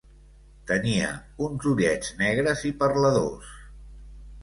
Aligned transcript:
Tenia 0.71 1.11
uns 1.49 1.69
ullets 1.73 2.17
negres 2.25 2.67
i 2.73 2.75
parladors. 2.83 3.57